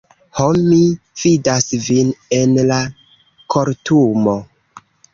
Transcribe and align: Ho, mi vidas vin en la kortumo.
Ho, 0.37 0.45
mi 0.69 0.79
vidas 1.25 1.69
vin 1.89 2.11
en 2.41 2.59
la 2.73 2.83
kortumo. 3.57 4.39